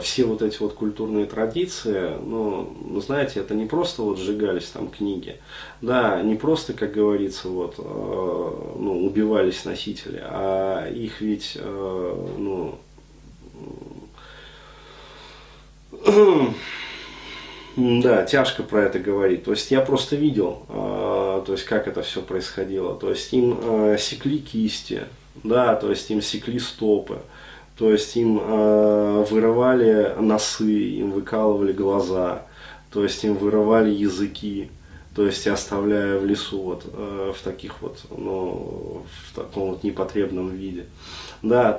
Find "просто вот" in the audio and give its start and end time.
3.66-4.18